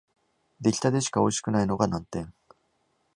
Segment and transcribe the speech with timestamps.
[0.61, 2.33] 出来立てしかおいしくないのが難点